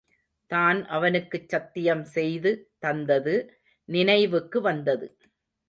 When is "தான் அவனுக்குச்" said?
0.51-1.49